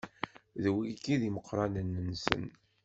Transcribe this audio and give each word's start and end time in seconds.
D 0.61 0.63
wigi 0.73 1.11
i 1.13 1.19
d 1.21 1.23
imeqranen-nsen. 1.29 2.43